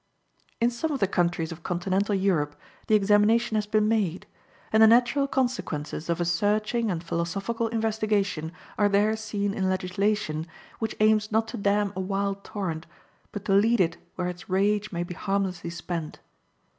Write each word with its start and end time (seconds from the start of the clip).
In 0.59 0.71
some 0.71 0.89
of 0.91 0.99
the 0.99 1.05
countries 1.07 1.51
of 1.51 1.61
Continental 1.61 2.15
Europe 2.15 2.55
the 2.87 2.95
examination 2.95 3.53
has 3.53 3.67
been 3.67 3.87
made, 3.87 4.25
and 4.73 4.81
the 4.81 4.87
natural 4.87 5.27
consequences 5.27 6.09
of 6.09 6.19
a 6.19 6.25
searching 6.25 6.89
and 6.89 7.03
philosophical 7.03 7.67
investigation 7.67 8.51
are 8.79 8.89
there 8.89 9.15
seen 9.15 9.53
in 9.53 9.69
legislation, 9.69 10.47
which 10.79 10.95
aims 10.99 11.31
not 11.31 11.47
to 11.49 11.55
dam 11.57 11.93
a 11.95 11.99
wild 12.01 12.43
torrent, 12.43 12.87
but 13.31 13.45
to 13.45 13.53
lead 13.53 13.79
it 13.79 13.97
where 14.15 14.27
its 14.27 14.49
rage 14.49 14.91
may 14.91 15.03
be 15.03 15.13
harmlessly 15.13 15.69
spent. 15.69 16.17